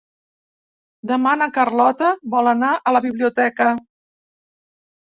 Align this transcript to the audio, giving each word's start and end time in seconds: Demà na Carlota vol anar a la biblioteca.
Demà 1.11 1.33
na 1.41 1.49
Carlota 1.59 2.09
vol 2.37 2.51
anar 2.55 2.73
a 2.81 2.97
la 2.99 3.05
biblioteca. 3.09 3.71